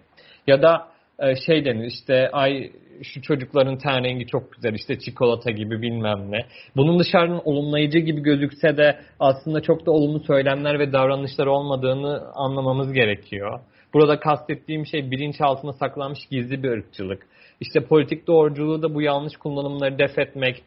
Ya 0.46 0.62
da 0.62 0.88
e, 1.18 1.36
şey 1.36 1.64
denir 1.64 1.86
işte 1.86 2.30
ay 2.32 2.70
şu 3.02 3.22
çocukların 3.22 3.78
ten 3.78 4.04
rengi 4.04 4.26
çok 4.26 4.52
güzel 4.52 4.74
işte 4.74 4.98
çikolata 4.98 5.50
gibi 5.50 5.82
bilmem 5.82 6.30
ne. 6.30 6.38
Bunun 6.76 6.98
dışarıdan 6.98 7.48
olumlayıcı 7.48 7.98
gibi 7.98 8.20
gözükse 8.20 8.76
de 8.76 8.98
aslında 9.20 9.62
çok 9.62 9.86
da 9.86 9.90
olumlu 9.90 10.20
söylemler 10.20 10.78
ve 10.78 10.92
davranışlar 10.92 11.46
olmadığını 11.46 12.22
anlamamız 12.34 12.92
gerekiyor. 12.92 13.60
Burada 13.94 14.20
kastettiğim 14.20 14.86
şey 14.86 15.10
bilinçaltına 15.10 15.72
saklanmış 15.72 16.26
gizli 16.30 16.62
bir 16.62 16.70
ırkçılık. 16.70 17.26
İşte 17.60 17.80
politik 17.80 18.26
doğruculuğu 18.26 18.82
da 18.82 18.94
bu 18.94 19.02
yanlış 19.02 19.36
kullanımları 19.36 19.98
def 19.98 20.18
etmek 20.18 20.62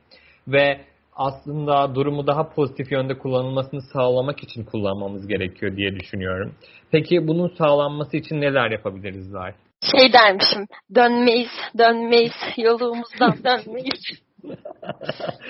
ve 0.48 0.80
aslında 1.16 1.96
durumu 1.96 2.28
daha 2.28 2.50
pozitif 2.50 2.92
yönde 2.92 3.18
kullanılmasını 3.18 3.82
sağlamak 3.82 4.44
için 4.44 4.64
kullanmamız 4.64 5.28
gerekiyor 5.28 5.76
diye 5.78 6.00
düşünüyorum. 6.00 6.54
Peki 6.92 7.28
bunun 7.28 7.48
sağlanması 7.48 8.18
için 8.18 8.42
neler 8.42 8.72
yapabiliriz 8.72 9.30
Zay? 9.30 9.54
Şey 9.82 10.14
dermişim, 10.14 10.68
dönmeyiz, 10.96 11.52
dönmeyiz, 11.78 12.34
yolumuzdan 12.58 13.38
dönmeyiz. 13.44 14.22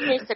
Neyse, 0.07 0.34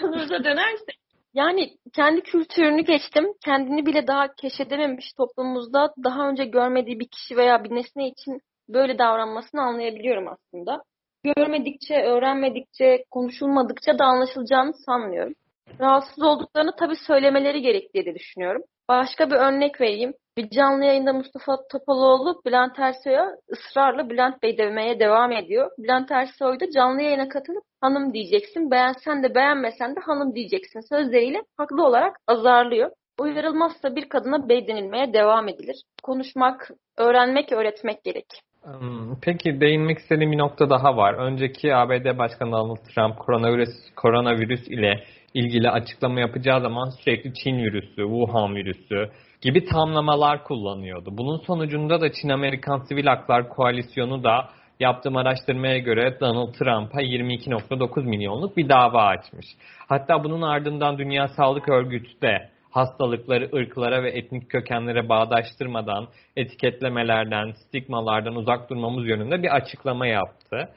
konumuza 0.00 0.44
dönersek. 0.44 0.98
Yani 1.34 1.70
kendi 1.92 2.20
kültürünü 2.20 2.82
geçtim, 2.82 3.24
kendini 3.44 3.86
bile 3.86 4.06
daha 4.06 4.34
keşfedememiş 4.34 5.12
toplumumuzda 5.12 5.94
daha 6.04 6.28
önce 6.28 6.44
görmediği 6.44 7.00
bir 7.00 7.08
kişi 7.08 7.36
veya 7.36 7.64
bir 7.64 7.70
nesne 7.70 8.08
için 8.08 8.40
böyle 8.68 8.98
davranmasını 8.98 9.62
anlayabiliyorum 9.62 10.28
aslında. 10.28 10.82
Görmedikçe, 11.24 11.94
öğrenmedikçe, 12.02 13.04
konuşulmadıkça 13.10 13.98
da 13.98 14.04
anlaşılacağını 14.04 14.74
sanmıyorum. 14.74 15.34
Rahatsız 15.80 16.22
olduklarını 16.22 16.76
tabii 16.78 16.96
söylemeleri 17.06 17.62
gerektiği 17.62 18.06
de 18.06 18.14
düşünüyorum. 18.14 18.62
Başka 18.88 19.30
bir 19.30 19.36
örnek 19.36 19.80
vereyim. 19.80 20.14
Bir 20.38 20.50
canlı 20.50 20.84
yayında 20.84 21.12
Mustafa 21.12 21.56
Topaloğlu 21.72 22.42
Bülent 22.46 22.78
Ersoy'a 22.78 23.26
ısrarla 23.52 24.10
Bülent 24.10 24.42
Bey 24.42 24.58
demeye 24.58 25.00
devam 25.00 25.32
ediyor. 25.32 25.70
Bülent 25.78 26.10
Ersoy 26.10 26.60
da 26.60 26.70
canlı 26.70 27.02
yayına 27.02 27.28
katılıp 27.28 27.62
hanım 27.80 28.12
diyeceksin, 28.12 28.70
beğensen 28.70 29.22
de 29.22 29.34
beğenmesen 29.34 29.96
de 29.96 30.00
hanım 30.00 30.34
diyeceksin 30.34 30.80
sözleriyle 30.80 31.42
haklı 31.56 31.86
olarak 31.86 32.16
azarlıyor. 32.26 32.90
Uyarılmazsa 33.20 33.96
bir 33.96 34.08
kadına 34.08 34.48
bey 34.48 34.68
denilmeye 34.68 35.12
devam 35.12 35.48
edilir. 35.48 35.76
Konuşmak, 36.02 36.70
öğrenmek, 36.98 37.52
öğretmek 37.52 38.04
gerek. 38.04 38.26
Hmm, 38.62 39.20
peki 39.22 39.60
değinmek 39.60 39.98
istediğim 39.98 40.32
bir 40.32 40.38
nokta 40.38 40.70
daha 40.70 40.96
var. 40.96 41.14
Önceki 41.14 41.74
ABD 41.74 42.18
Başkanı 42.18 42.52
Donald 42.52 42.76
Trump 42.94 43.18
koronavirüs, 43.18 43.70
koronavirüs 43.96 44.68
ile 44.68 45.04
ilgili 45.34 45.70
açıklama 45.70 46.20
yapacağı 46.20 46.60
zaman 46.60 46.90
sürekli 46.90 47.34
Çin 47.34 47.56
virüsü, 47.58 48.02
Wuhan 48.02 48.54
virüsü 48.54 49.10
gibi 49.40 49.64
tamlamalar 49.64 50.44
kullanıyordu. 50.44 51.10
Bunun 51.18 51.38
sonucunda 51.38 52.00
da 52.00 52.12
Çin-Amerikan 52.12 52.78
Sivil 52.88 53.06
Haklar 53.06 53.48
Koalisyonu 53.48 54.24
da 54.24 54.48
yaptığım 54.80 55.16
araştırmaya 55.16 55.78
göre 55.78 56.20
Donald 56.20 56.54
Trump'a 56.54 57.02
22.9 57.02 58.04
milyonluk 58.04 58.56
bir 58.56 58.68
dava 58.68 59.02
açmış. 59.02 59.46
Hatta 59.88 60.24
bunun 60.24 60.42
ardından 60.42 60.98
Dünya 60.98 61.28
Sağlık 61.28 61.68
Örgütü 61.68 62.20
de 62.22 62.50
hastalıkları 62.70 63.50
ırklara 63.56 64.02
ve 64.02 64.10
etnik 64.10 64.50
kökenlere 64.50 65.08
bağdaştırmadan, 65.08 66.08
etiketlemelerden, 66.36 67.52
stigmalardan 67.52 68.34
uzak 68.34 68.70
durmamız 68.70 69.08
yönünde 69.08 69.42
bir 69.42 69.56
açıklama 69.56 70.06
yaptı. 70.06 70.68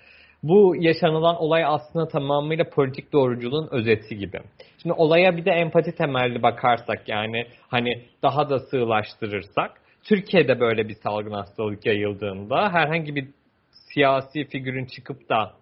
Bu 0.43 0.75
yaşanılan 0.79 1.36
olay 1.36 1.65
aslında 1.65 2.07
tamamıyla 2.07 2.69
politik 2.69 3.13
doğruculuğun 3.13 3.67
özeti 3.71 4.17
gibi. 4.17 4.39
Şimdi 4.81 4.93
olaya 4.93 5.38
bir 5.38 5.45
de 5.45 5.51
empati 5.51 5.95
temelli 5.95 6.43
bakarsak 6.43 7.10
yani 7.10 7.45
hani 7.67 8.01
daha 8.24 8.50
da 8.50 8.60
sığlaştırırsak 8.60 9.81
Türkiye'de 10.03 10.60
böyle 10.60 10.88
bir 10.88 10.95
salgın 10.95 11.31
hastalık 11.31 11.86
yayıldığında 11.86 12.74
herhangi 12.74 13.15
bir 13.15 13.27
siyasi 13.71 14.45
figürün 14.45 14.86
çıkıp 14.86 15.29
da 15.29 15.53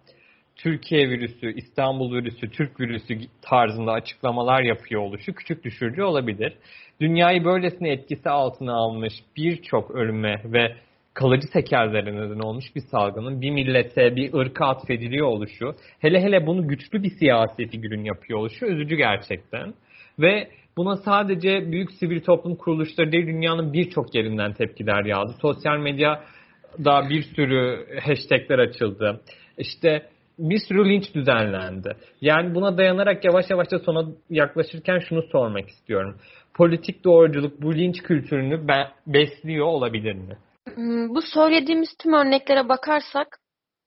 Türkiye 0.56 1.08
virüsü, 1.08 1.54
İstanbul 1.54 2.14
virüsü, 2.14 2.50
Türk 2.50 2.80
virüsü 2.80 3.18
tarzında 3.42 3.92
açıklamalar 3.92 4.62
yapıyor 4.62 5.02
oluşu 5.02 5.34
küçük 5.34 5.64
düşürücü 5.64 6.02
olabilir. 6.02 6.52
Dünyayı 7.00 7.44
böylesine 7.44 7.90
etkisi 7.90 8.30
altına 8.30 8.74
almış 8.74 9.14
birçok 9.36 9.90
ölüme 9.90 10.42
ve 10.44 10.76
kalıcı 11.14 11.48
tekerlere 11.52 12.14
neden 12.14 12.38
olmuş 12.38 12.64
bir 12.76 12.80
salgının 12.80 13.40
bir 13.40 13.50
millete, 13.50 14.16
bir 14.16 14.34
ırka 14.34 14.66
atfediliyor 14.66 15.26
oluşu, 15.26 15.74
hele 15.98 16.22
hele 16.22 16.46
bunu 16.46 16.68
güçlü 16.68 17.02
bir 17.02 17.10
siyasi 17.10 17.68
figürün 17.68 18.04
yapıyor 18.04 18.38
oluşu 18.38 18.66
üzücü 18.66 18.96
gerçekten. 18.96 19.74
Ve 20.18 20.48
buna 20.76 20.96
sadece 20.96 21.72
büyük 21.72 21.92
sivil 21.92 22.20
toplum 22.20 22.56
kuruluşları 22.56 23.12
değil 23.12 23.26
dünyanın 23.26 23.72
birçok 23.72 24.14
yerinden 24.14 24.52
tepkiler 24.52 25.04
yağdı. 25.04 25.32
Sosyal 25.42 25.78
medyada 25.78 27.08
bir 27.10 27.22
sürü 27.22 27.86
hashtagler 28.00 28.58
açıldı. 28.58 29.20
İşte 29.58 30.02
bir 30.38 30.58
sürü 30.68 30.88
linç 30.88 31.14
düzenlendi. 31.14 31.96
Yani 32.20 32.54
buna 32.54 32.78
dayanarak 32.78 33.24
yavaş 33.24 33.50
yavaş 33.50 33.70
da 33.70 33.78
sona 33.78 34.08
yaklaşırken 34.30 34.98
şunu 34.98 35.22
sormak 35.22 35.68
istiyorum. 35.68 36.16
Politik 36.54 37.04
doğruculuk 37.04 37.62
bu 37.62 37.74
linç 37.74 38.02
kültürünü 38.02 38.68
besliyor 39.06 39.66
olabilir 39.66 40.14
mi? 40.14 40.36
Hmm, 40.74 41.14
bu 41.14 41.22
söylediğimiz 41.22 41.88
tüm 41.98 42.12
örneklere 42.12 42.68
bakarsak 42.68 43.38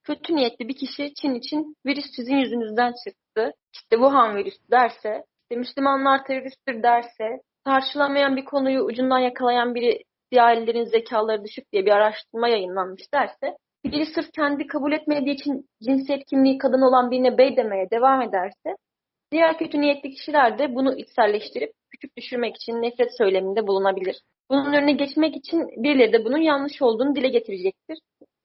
kötü 0.03 0.35
niyetli 0.35 0.67
bir 0.67 0.75
kişi 0.75 1.13
Çin 1.13 1.35
için 1.35 1.75
virüs 1.85 2.05
sizin 2.15 2.35
yüzünüzden 2.35 2.93
çıktı. 3.05 3.51
İşte 3.73 3.95
Wuhan 3.95 4.35
virüsü 4.35 4.71
derse 4.71 5.23
işte 5.43 5.55
Müslümanlar 5.59 6.25
teröristtir 6.25 6.83
derse, 6.83 7.41
tartışılamayan 7.65 8.35
bir 8.35 8.45
konuyu 8.45 8.81
ucundan 8.81 9.19
yakalayan 9.19 9.75
biri 9.75 10.03
siyahililerin 10.31 10.85
zekaları 10.85 11.43
düşük 11.43 11.71
diye 11.71 11.85
bir 11.85 11.91
araştırma 11.91 12.47
yayınlanmış 12.47 13.13
derse, 13.13 13.57
biri 13.85 14.05
sırf 14.05 14.31
kendi 14.31 14.67
kabul 14.67 14.91
etmediği 14.91 15.35
için 15.35 15.69
cinsiyet 15.83 16.25
kimliği 16.25 16.57
kadın 16.57 16.81
olan 16.81 17.11
birine 17.11 17.37
bey 17.37 17.57
demeye 17.57 17.89
devam 17.91 18.21
ederse, 18.21 18.75
diğer 19.33 19.57
kötü 19.57 19.81
niyetli 19.81 20.09
kişiler 20.11 20.59
de 20.59 20.75
bunu 20.75 20.97
içselleştirip 20.97 21.71
küçük 21.91 22.17
düşürmek 22.17 22.55
için 22.55 22.81
nefret 22.81 23.17
söyleminde 23.17 23.67
bulunabilir. 23.67 24.21
Bunun 24.49 24.73
önüne 24.73 24.91
geçmek 24.91 25.35
için 25.35 25.83
birileri 25.83 26.13
de 26.13 26.25
bunun 26.25 26.37
yanlış 26.37 26.81
olduğunu 26.81 27.15
dile 27.15 27.27
getirecektir. 27.27 27.97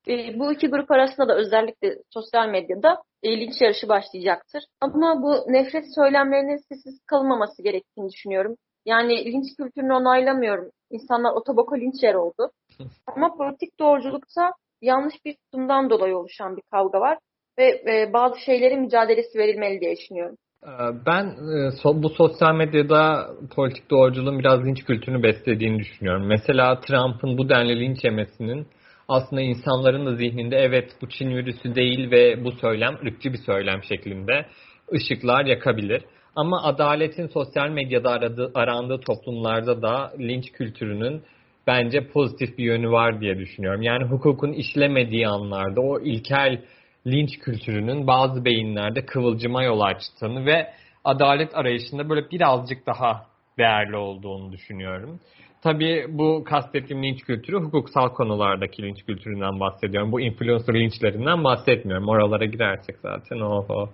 E, 0.08 0.38
bu 0.38 0.52
iki 0.52 0.68
grup 0.68 0.90
arasında 0.90 1.28
da 1.28 1.36
özellikle 1.36 1.98
sosyal 2.10 2.48
medyada 2.48 3.02
e, 3.22 3.40
linç 3.40 3.60
yarışı 3.60 3.88
başlayacaktır. 3.88 4.64
Ama 4.80 5.22
bu 5.22 5.52
nefret 5.52 5.94
söylemlerinin 5.94 6.56
sessiz 6.68 7.00
kalınmaması 7.06 7.62
gerektiğini 7.62 8.10
düşünüyorum. 8.12 8.56
Yani 8.86 9.32
linç 9.32 9.56
kültürünü 9.56 9.92
onaylamıyorum. 9.92 10.70
İnsanlar 10.90 11.32
otobako 11.32 11.76
linç 11.76 12.02
yer 12.02 12.14
oldu. 12.14 12.50
Ama 13.06 13.36
politik 13.36 13.78
doğruculukta 13.80 14.52
yanlış 14.82 15.14
bir 15.24 15.34
tutumdan 15.34 15.90
dolayı 15.90 16.16
oluşan 16.16 16.56
bir 16.56 16.62
kavga 16.70 17.00
var 17.00 17.18
ve 17.58 17.82
e, 17.86 18.12
bazı 18.12 18.40
şeylerin 18.40 18.80
mücadelesi 18.80 19.38
verilmeli 19.38 19.80
diye 19.80 19.96
düşünüyorum. 19.96 20.36
Ee, 20.66 20.68
ben 21.06 21.24
e, 21.24 22.02
bu 22.02 22.08
sosyal 22.08 22.54
medyada 22.54 23.30
politik 23.50 23.90
doğruculuğun 23.90 24.38
biraz 24.38 24.64
linç 24.64 24.84
kültürünü 24.84 25.22
beslediğini 25.22 25.78
düşünüyorum. 25.78 26.26
Mesela 26.26 26.80
Trump'ın 26.80 27.38
bu 27.38 27.48
denli 27.48 27.80
linç 27.80 28.04
yemesinin 28.04 28.66
aslında 29.08 29.42
insanların 29.42 30.06
da 30.06 30.14
zihninde 30.16 30.56
evet 30.56 30.90
bu 31.02 31.08
Çin 31.08 31.30
virüsü 31.30 31.74
değil 31.74 32.10
ve 32.10 32.44
bu 32.44 32.52
söylem 32.52 32.94
ırkçı 32.94 33.32
bir 33.32 33.38
söylem 33.38 33.82
şeklinde 33.82 34.46
ışıklar 34.92 35.44
yakabilir. 35.44 36.02
Ama 36.36 36.62
adaletin 36.62 37.26
sosyal 37.26 37.68
medyada 37.68 38.10
aradığı, 38.10 38.50
arandığı 38.54 39.00
toplumlarda 39.00 39.82
da 39.82 40.12
linç 40.18 40.52
kültürünün 40.52 41.22
bence 41.66 42.08
pozitif 42.08 42.58
bir 42.58 42.64
yönü 42.64 42.90
var 42.90 43.20
diye 43.20 43.38
düşünüyorum. 43.38 43.82
Yani 43.82 44.04
hukukun 44.04 44.52
işlemediği 44.52 45.28
anlarda 45.28 45.80
o 45.80 46.00
ilkel 46.00 46.62
linç 47.06 47.38
kültürünün 47.38 48.06
bazı 48.06 48.44
beyinlerde 48.44 49.06
kıvılcıma 49.06 49.62
yol 49.62 49.80
açtığını 49.80 50.46
ve 50.46 50.70
adalet 51.04 51.54
arayışında 51.54 52.08
böyle 52.08 52.30
birazcık 52.30 52.86
daha 52.86 53.26
değerli 53.58 53.96
olduğunu 53.96 54.52
düşünüyorum. 54.52 55.20
Tabii 55.62 56.06
bu 56.08 56.44
kastettiğim 56.44 57.02
linç 57.02 57.22
kültürü 57.22 57.56
hukuksal 57.56 58.08
konulardaki 58.08 58.82
linç 58.82 59.04
kültüründen 59.04 59.60
bahsediyorum. 59.60 60.12
Bu 60.12 60.20
influencer 60.20 60.74
linçlerinden 60.74 61.44
bahsetmiyorum. 61.44 62.08
Oralara 62.08 62.44
girersek 62.44 62.96
zaten 63.02 63.40
oho. 63.40 63.88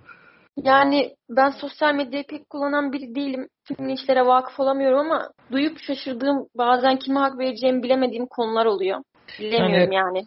Yani 0.63 1.11
ben 1.29 1.49
sosyal 1.49 1.95
medyayı 1.95 2.25
pek 2.29 2.49
kullanan 2.49 2.93
biri 2.93 3.15
değilim. 3.15 3.47
Tüm 3.67 3.89
linçlere 3.89 4.25
vakıf 4.25 4.59
olamıyorum 4.59 4.99
ama 4.99 5.29
duyup 5.51 5.79
şaşırdığım 5.79 6.47
bazen 6.57 6.99
kime 6.99 7.19
hak 7.19 7.39
vereceğimi 7.39 7.83
bilemediğim 7.83 8.25
konular 8.25 8.65
oluyor. 8.65 8.99
Bilemiyorum 9.39 9.91
yani. 9.91 10.17
yani. 10.17 10.25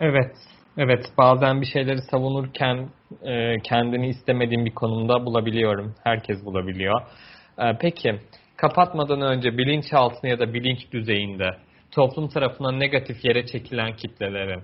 Evet. 0.00 0.36
Evet 0.82 1.04
bazen 1.18 1.60
bir 1.60 1.66
şeyleri 1.66 2.02
savunurken 2.10 2.88
e, 3.22 3.58
kendini 3.58 4.08
istemediğim 4.08 4.64
bir 4.64 4.74
konumda 4.74 5.26
bulabiliyorum. 5.26 5.94
Herkes 6.04 6.44
bulabiliyor. 6.44 7.00
E, 7.58 7.78
peki 7.80 8.14
kapatmadan 8.56 9.20
önce 9.20 9.58
bilinçaltını 9.58 10.30
ya 10.30 10.38
da 10.38 10.54
bilinç 10.54 10.92
düzeyinde 10.92 11.50
toplum 11.90 12.28
tarafından 12.28 12.80
negatif 12.80 13.24
yere 13.24 13.46
çekilen 13.46 13.96
kitleleri 13.96 14.58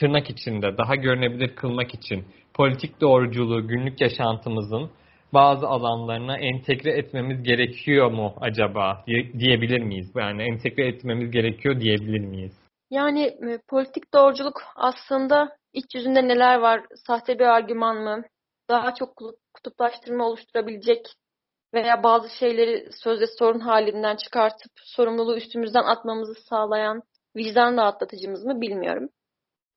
tırnak 0.00 0.30
içinde 0.30 0.78
daha 0.78 0.94
görünebilir 0.96 1.56
kılmak 1.56 1.94
için 1.94 2.24
politik 2.54 3.00
doğruculuğu 3.00 3.68
günlük 3.68 4.00
yaşantımızın 4.00 4.90
bazı 5.34 5.66
alanlarına 5.66 6.38
entegre 6.38 6.90
etmemiz 6.90 7.42
gerekiyor 7.42 8.10
mu 8.10 8.34
acaba 8.40 9.04
diyebilir 9.38 9.80
miyiz? 9.80 10.10
Yani 10.16 10.42
entegre 10.42 10.86
etmemiz 10.86 11.30
gerekiyor 11.30 11.80
diyebilir 11.80 12.20
miyiz? 12.20 12.65
Yani 12.90 13.22
e, 13.24 13.58
politik 13.68 14.14
doğruculuk 14.14 14.62
aslında 14.76 15.56
iç 15.72 15.94
yüzünde 15.94 16.28
neler 16.28 16.58
var? 16.58 16.86
Sahte 17.06 17.38
bir 17.38 17.44
argüman 17.44 17.96
mı? 17.96 18.22
Daha 18.68 18.94
çok 18.94 19.16
kutuplaştırma 19.54 20.26
oluşturabilecek 20.26 21.06
veya 21.74 22.02
bazı 22.02 22.28
şeyleri 22.28 22.92
sözde 22.92 23.26
sorun 23.38 23.60
halinden 23.60 24.16
çıkartıp 24.16 24.72
sorumluluğu 24.76 25.36
üstümüzden 25.36 25.84
atmamızı 25.84 26.34
sağlayan 26.34 27.02
vicdan 27.36 27.76
rahatlatıcımız 27.76 28.44
mı 28.44 28.60
bilmiyorum. 28.60 29.08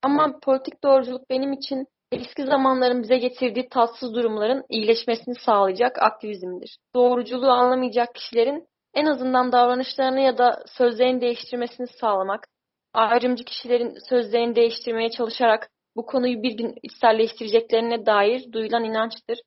Ama 0.02 0.38
politik 0.42 0.84
doğruculuk 0.84 1.30
benim 1.30 1.52
için 1.52 1.86
eski 2.12 2.44
zamanların 2.44 3.02
bize 3.02 3.18
getirdiği 3.18 3.68
tatsız 3.68 4.14
durumların 4.14 4.64
iyileşmesini 4.68 5.34
sağlayacak 5.34 6.02
aktivizmdir. 6.02 6.78
Doğruculuğu 6.94 7.50
anlamayacak 7.50 8.14
kişilerin 8.14 8.68
en 8.94 9.06
azından 9.06 9.52
davranışlarını 9.52 10.20
ya 10.20 10.38
da 10.38 10.62
sözlerini 10.66 11.20
değiştirmesini 11.20 11.86
sağlamak, 11.86 12.46
ayrımcı 12.94 13.44
kişilerin 13.44 13.94
sözlerini 14.08 14.56
değiştirmeye 14.56 15.10
çalışarak 15.10 15.68
bu 15.96 16.06
konuyu 16.06 16.42
bir 16.42 16.56
gün 16.56 16.74
içselleştireceklerine 16.82 18.06
dair 18.06 18.52
duyulan 18.52 18.84
inançtır. 18.84 19.38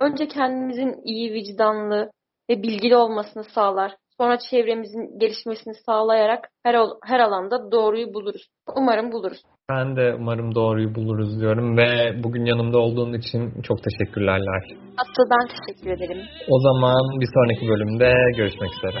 Önce 0.00 0.28
kendimizin 0.28 0.94
iyi 1.04 1.32
vicdanlı 1.32 2.10
ve 2.50 2.62
bilgili 2.62 2.96
olmasını 2.96 3.44
sağlar. 3.44 3.96
Sonra 4.18 4.38
çevremizin 4.50 5.18
gelişmesini 5.18 5.74
sağlayarak 5.86 6.48
her, 6.64 6.76
her 7.04 7.20
alanda 7.20 7.72
doğruyu 7.72 8.14
buluruz. 8.14 8.48
Umarım 8.76 9.12
buluruz. 9.12 9.38
Ben 9.70 9.96
de 9.96 10.14
umarım 10.18 10.54
doğruyu 10.54 10.94
buluruz 10.94 11.40
diyorum 11.40 11.76
ve 11.76 12.22
bugün 12.24 12.44
yanımda 12.44 12.78
olduğun 12.78 13.12
için 13.12 13.62
çok 13.62 13.78
teşekkürler 13.82 14.38
Lal. 14.38 14.60
Asıl 14.98 15.30
ben 15.30 15.48
teşekkür 15.48 15.90
ederim. 15.90 16.22
O 16.48 16.60
zaman 16.60 17.20
bir 17.20 17.28
sonraki 17.34 17.68
bölümde 17.68 18.14
görüşmek 18.36 18.70
üzere. 18.72 19.00